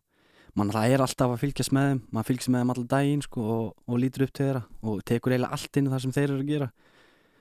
mann 0.60 0.74
það 0.74 0.94
er 0.94 1.04
alltaf 1.04 1.34
að 1.34 1.42
fylgjast 1.44 1.74
með 1.76 1.90
þeim 1.90 2.00
maður 2.14 2.28
fylgjast 2.30 2.52
með 2.52 2.62
þeim 2.62 2.72
allan 2.74 2.92
daginn 2.94 3.26
sko, 3.26 3.46
og, 3.56 3.66
og 3.88 4.00
lítur 4.02 4.26
upp 4.26 4.34
til 4.36 4.46
þeirra 4.46 4.62
og 4.84 5.04
tekur 5.08 5.36
eiginlega 5.36 5.58
allt 5.58 5.80
inn 5.80 5.90
það 5.92 6.04
sem 6.04 6.16
þeir 6.16 6.28
eru 6.30 6.40
að 6.40 6.52
gera 6.54 6.70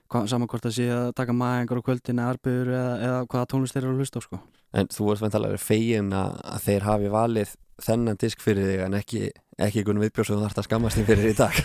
saman 0.09 0.49
hvort 0.49 0.65
það 0.65 0.75
sé 0.75 0.87
að 0.93 1.09
taka 1.19 1.35
maðingar 1.37 1.81
á 1.81 1.85
kvöldin 1.85 2.21
eða 2.23 2.53
eða, 2.73 3.17
hvaða 3.29 3.49
tónlist 3.51 3.75
þeir 3.75 3.83
eru 3.83 3.93
að 3.93 4.03
hlusta 4.03 4.21
á 4.21 4.25
sko. 4.25 4.39
En 4.73 4.89
þú 4.89 5.09
ert 5.13 5.23
veintalega 5.25 5.59
fegin 5.61 6.13
að, 6.17 6.37
að 6.49 6.63
þeir 6.65 6.87
hafi 6.87 7.11
valið 7.13 7.53
þennan 7.85 8.19
disk 8.19 8.43
fyrir 8.43 8.67
þig 8.69 8.83
en 8.85 8.97
ekki, 8.99 9.23
ekki 9.59 9.81
einhvern 9.81 10.03
viðbjóð 10.03 10.27
sem 10.27 10.37
þú 10.37 10.45
þarft 10.45 10.61
að 10.61 10.67
skammast 10.67 10.99
þín 10.99 11.09
fyrir 11.09 11.31
í 11.31 11.37
dag. 11.37 11.63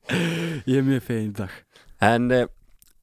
Ég 0.70 0.76
er 0.80 0.86
mjög 0.86 1.06
fegin 1.08 1.30
í 1.30 1.36
dag. 1.38 1.56
En 2.04 2.30
eh, 2.34 2.46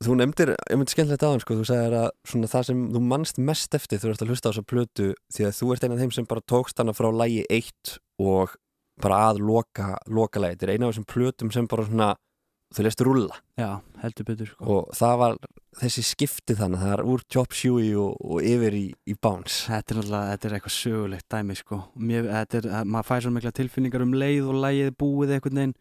þú 0.01 0.17
nefndir, 0.17 0.53
ég 0.57 0.79
myndi 0.79 0.93
skemmtilegt 0.93 1.25
aðan 1.25 1.43
sko, 1.43 1.57
þú 1.59 1.67
sagðir 1.67 1.95
að 1.99 2.09
svona 2.31 2.49
það 2.51 2.67
sem 2.69 2.81
þú 2.95 3.01
mannst 3.05 3.39
mest 3.41 3.77
eftir 3.77 4.01
þú 4.01 4.11
ert 4.11 4.23
að 4.25 4.33
hlusta 4.33 4.49
á 4.49 4.51
þessa 4.51 4.69
plötu 4.71 5.07
því 5.33 5.47
að 5.47 5.55
þú 5.59 5.69
ert 5.73 5.85
einn 5.85 5.95
af 5.95 6.01
þeim 6.01 6.13
sem 6.15 6.27
bara 6.29 6.45
tókst 6.51 6.81
hana 6.81 6.95
frá 6.97 7.09
lægi 7.13 7.43
eitt 7.53 7.95
og 8.21 8.55
bara 9.01 9.19
að 9.29 9.41
loka, 9.45 9.93
loka 10.09 10.41
lægi, 10.41 10.57
þetta 10.57 10.67
er 10.67 10.73
eina 10.73 10.87
af 10.87 10.93
þessum 10.93 11.07
plötum 11.09 11.53
sem 11.53 11.69
bara 11.69 11.85
svona, 11.87 12.09
þú 12.71 12.85
leist 12.85 13.03
rúlla 13.05 13.39
Já, 13.59 13.69
heldur 14.01 14.27
betur 14.27 14.51
sko. 14.51 14.65
og 14.65 14.93
það 14.97 15.15
var 15.21 15.37
þessi 15.81 16.03
skipti 16.05 16.55
þannig 16.59 16.83
það 16.83 16.93
er 16.95 17.03
úr 17.13 17.25
Chop 17.31 17.55
Suey 17.55 17.91
og, 17.99 18.15
og 18.19 18.47
yfir 18.47 18.77
í, 18.77 18.85
í 19.07 19.15
Bounce 19.15 19.67
Þetta 19.67 19.93
er 19.95 19.99
náttúrulega, 19.99 20.31
þetta 20.33 20.49
er 20.49 20.55
eitthvað 20.57 20.75
sögulegt 20.75 21.27
dæmi 21.31 21.57
sko. 21.59 21.81
Mér, 21.95 22.29
þetta 22.31 22.61
er, 22.61 22.69
maður 22.85 23.09
fær 23.09 23.25
svo 23.25 23.33
mikla 23.35 23.53
tilfinningar 23.55 24.05
um 24.05 24.15
leið 24.17 24.49
og 24.51 24.61
lægið 24.65 24.95
búið 24.99 25.35
einhvern 25.37 25.61
veginn 25.61 25.77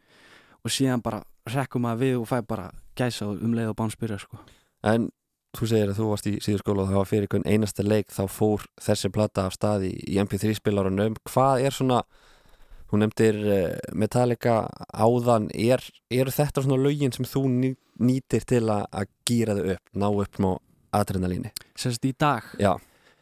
og 0.61 0.75
síðan 0.75 1.05
bara 1.05 1.23
rekkum 1.51 1.87
maður 1.87 2.03
við 2.05 2.19
og 2.21 2.29
fær 2.31 2.45
bara 2.49 2.69
gæsa 2.99 3.31
um 3.31 3.57
leið 3.57 3.73
og 3.73 3.79
bánspyrja 3.81 4.21
sko. 4.21 4.41
en 4.87 5.09
þú 5.57 5.67
segir 5.67 5.91
að 5.91 5.99
þú 5.99 6.09
varst 6.13 6.29
í 6.31 6.35
síður 6.43 6.63
skóla 6.63 6.85
og 6.85 6.91
það 6.91 7.01
var 7.01 7.09
fyrir 7.11 7.47
einasta 7.49 7.85
leik 7.87 8.13
þá 8.15 8.23
fór 8.31 8.67
þessi 8.81 9.11
plata 9.15 9.47
af 9.49 9.57
staði 9.57 9.91
í 10.07 10.19
MP3 10.23 10.55
spilarunum 10.61 11.17
hvað 11.27 11.65
er 11.67 11.75
svona 11.75 12.03
hún 12.91 13.05
nefndir 13.05 13.41
eh, 13.47 13.79
Metallica 13.95 14.63
áðan. 14.93 15.49
Er, 15.55 15.83
eru 16.11 16.35
þetta 16.35 16.65
svona 16.65 16.81
lögin 16.81 17.15
sem 17.15 17.29
þú 17.29 17.45
ný, 17.53 17.73
nýtir 18.03 18.47
til 18.49 18.65
að, 18.67 18.87
að 18.91 19.11
gýra 19.29 19.59
þau 19.59 19.65
upp, 19.77 19.85
ná 19.95 20.09
upp 20.11 20.41
má 20.43 20.53
adrenalíni, 20.97 21.53
Sérst 21.79 22.07
í 22.09 22.15
dag, 22.19 22.47
já. 22.59 22.75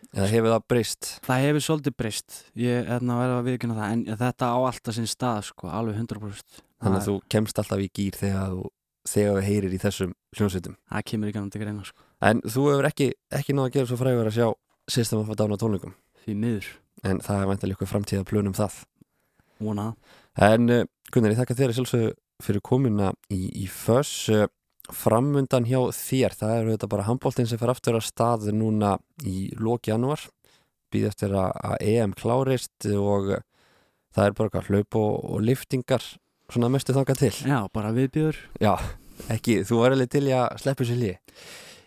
Eða 0.09 0.29
hefur 0.31 0.55
það 0.55 0.63
breyst? 0.73 1.09
Það 1.27 1.43
hefur 1.45 1.65
svolítið 1.67 1.95
breyst. 2.01 2.37
Ég 2.57 2.87
er 2.89 3.03
að 3.03 3.19
vera 3.21 3.35
að 3.43 3.51
viðkynna 3.51 3.77
það 3.77 3.91
en 3.93 4.23
þetta 4.23 4.49
á 4.49 4.59
alltaf 4.59 4.97
sinn 4.97 5.11
stað 5.11 5.43
sko, 5.51 5.69
alveg 5.69 5.99
100% 6.01 6.63
þannig 6.83 7.01
að 7.01 7.09
þú 7.09 7.15
kemst 7.35 7.61
alltaf 7.61 7.83
í 7.83 7.89
gýr 7.95 8.19
þegar 8.19 8.53
þú 8.55 8.67
þegar 9.09 9.39
við 9.39 9.47
heyrir 9.49 9.75
í 9.75 9.81
þessum 9.83 10.13
hljónsveitum 10.37 10.77
það 10.91 11.07
kemur 11.11 11.31
ekki 11.31 11.45
til 11.55 11.63
greina 11.63 11.87
sko. 11.87 12.05
en 12.29 12.43
þú 12.45 12.67
hefur 12.73 12.89
ekki, 12.91 13.09
ekki 13.39 13.57
náða 13.57 13.71
að 13.71 13.77
gera 13.77 13.91
svo 13.91 14.01
frægur 14.01 14.31
að 14.31 14.39
sjá 14.39 14.49
System 14.89 15.21
of 15.21 15.33
a 15.33 15.37
Down 15.37 15.53
á 15.53 15.61
tónleikum? 15.61 15.93
Því 16.25 16.35
miður, 16.41 16.69
en 17.05 17.19
það 17.25 17.43
er 17.43 17.49
væntanlega 17.51 17.77
ykkur 17.77 17.91
framtíða 17.91 18.29
plönum 18.29 18.57
það 18.57 18.79
vona. 19.63 19.91
En 20.39 20.71
uh, 20.73 20.85
Gunnar, 21.13 21.35
ég 21.35 21.41
þakka 21.41 21.59
þér 21.59 21.73
að 21.73 21.79
sjálfsögðu 21.79 22.15
fyrir 22.45 22.65
komuna 22.65 23.13
í, 23.35 23.41
í 23.65 23.67
föss 23.73 24.29
uh, 24.33 24.47
framundan 24.95 25.67
hjá 25.69 25.81
þér, 25.93 26.37
það 26.39 26.55
er 26.55 26.71
þetta 26.73 26.91
bara 26.95 27.07
handbóltinn 27.09 27.49
sem 27.51 27.61
fer 27.61 27.73
aftur 27.73 27.99
að 27.99 28.07
stað 28.09 28.49
núna 28.57 28.97
í 29.27 29.49
loki 29.59 29.93
janúar. 29.93 30.23
Býð 30.89 31.11
eftir 31.11 31.35
að, 31.37 31.53
EM 31.85 32.15
klárist 32.17 32.89
og 32.95 33.35
uh, 33.37 33.45
það 34.17 34.31
er 34.31 34.39
bara 34.39 34.65
hlaup 34.71 35.01
og, 35.01 35.15
og 35.35 35.45
liftingar 35.45 36.05
svona 36.49 36.71
mestu 36.73 36.97
þangað 36.97 37.25
til. 37.27 37.35
Já, 37.45 37.59
bara 37.75 37.93
viðbjöður 37.93 38.39
Já, 38.63 38.73
ekki, 39.35 39.61
þú 39.69 39.83
var 39.83 39.93
alveg 39.93 40.15
til 40.15 40.23
að 40.33 40.47
sleppu 40.63 40.87
sér 40.89 41.03
lí 41.03 41.11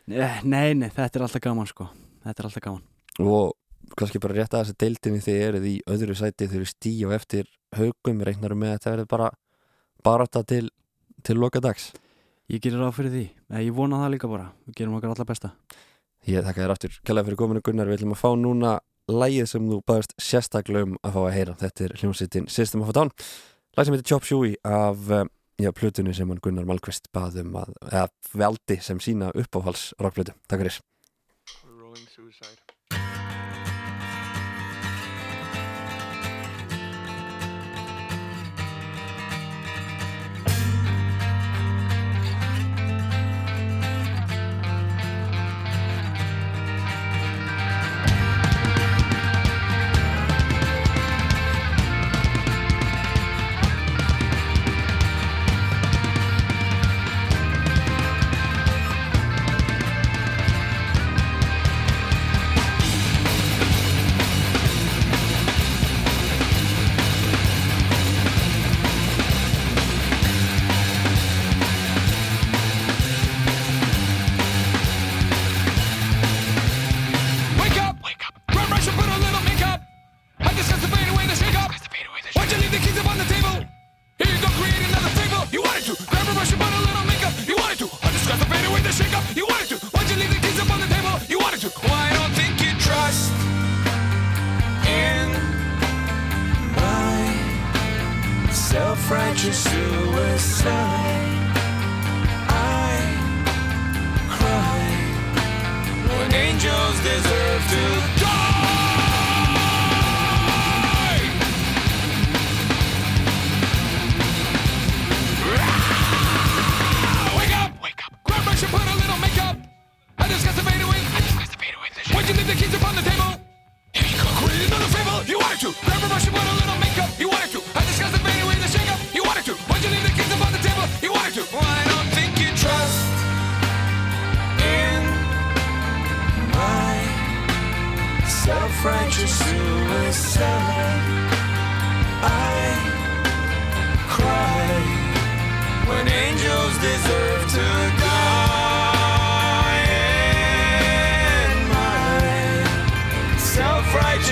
Eh, 0.10 0.42
nei, 0.44 0.74
nei, 0.76 0.90
þetta 0.90 1.20
er 1.20 1.26
alltaf 1.28 1.44
gaman 1.44 1.70
sko. 1.70 1.88
Þetta 2.26 2.42
er 2.42 2.48
alltaf 2.48 2.64
gaman. 2.66 2.86
Og 3.22 3.94
kannski 3.98 4.22
bara 4.24 4.38
rétt 4.38 4.56
að 4.56 4.66
þessi 4.66 4.80
deildinni 4.84 5.24
þið 5.24 5.42
eruð 5.48 5.68
í 5.70 5.76
öðru 5.94 6.16
sæti 6.18 6.48
þegar 6.48 6.64
við 6.64 6.72
stíu 6.72 7.14
eftir 7.16 7.50
haugum, 7.78 8.24
reiknarum 8.28 8.60
með 8.62 8.74
að 8.74 8.78
þetta 8.78 8.94
verður 8.96 9.12
bara 9.16 9.32
barata 10.04 10.44
til, 10.48 10.66
til 11.24 11.38
loka 11.38 11.62
dags 11.64 11.92
ég 12.52 12.62
gerir 12.64 12.82
ráð 12.82 12.96
fyrir 12.98 13.14
því, 13.14 13.26
eh, 13.54 13.64
ég 13.68 13.76
vona 13.76 14.02
það 14.02 14.14
líka 14.16 14.30
bara. 14.30 14.52
Við 14.68 14.76
gerum 14.76 14.96
okkar 14.98 15.14
alltaf 15.14 15.28
besta. 15.28 15.52
Ég 16.28 16.44
þakka 16.44 16.62
þér 16.62 16.74
aftur. 16.76 17.00
Kælega 17.04 17.26
fyrir 17.26 17.38
kominu 17.38 17.62
Gunnar. 17.62 17.88
Við 17.88 18.00
ætlum 18.00 18.16
að 18.16 18.22
fá 18.22 18.30
núna 18.36 18.80
lægið 19.08 19.48
sem 19.48 19.70
þú 19.70 19.82
baðast 19.86 20.14
sérstaklega 20.20 20.84
um 20.84 20.98
að 21.04 21.14
fá 21.14 21.22
að 21.22 21.34
heyra. 21.34 21.56
Þetta 21.56 21.84
er 21.86 21.96
hljómsveitin 21.98 22.50
System 22.50 22.82
of 22.82 22.90
a 22.90 22.94
Down. 22.94 23.12
Læg 23.78 23.86
sem 23.86 23.94
heitir 23.96 24.10
Chop 24.10 24.24
Suey 24.24 24.56
af 24.64 25.12
eh, 25.12 25.26
já, 25.58 25.72
plutunni 25.72 26.14
sem 26.14 26.28
hann 26.28 26.42
Gunnar 26.44 26.66
Malkvist 26.66 27.08
baðum 27.14 27.56
að, 27.56 27.74
eða 27.90 28.08
veldi 28.34 28.82
sem 28.82 29.00
sína 29.00 29.32
uppáhals 29.34 29.94
rockplutu 30.00 30.36
Takk 30.48 30.62
fyrir. 30.62 30.82
Rolling 31.80 32.08
suicide. 32.08 32.61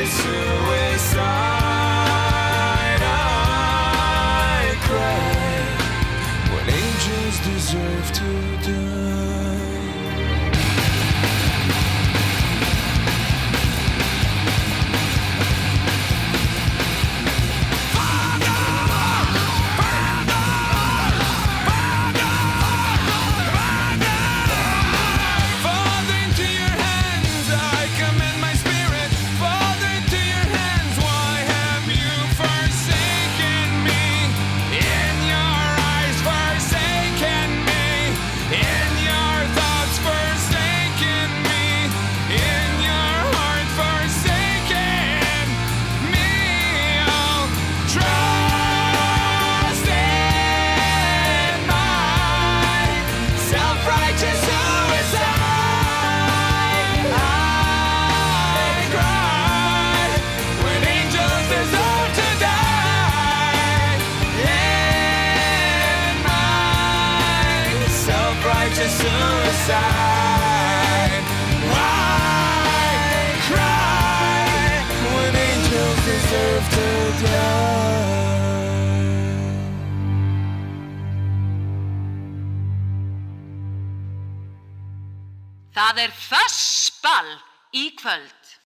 Self-righteous 0.06 0.24
suicide, 0.24 0.59